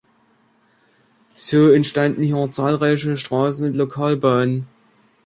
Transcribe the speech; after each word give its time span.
So 1.35 1.69
entstanden 1.71 2.23
hier 2.23 2.49
zahlreiche 2.49 3.17
Strassen- 3.17 3.67
und 3.67 3.75
Lokalbahnen. 3.75 4.65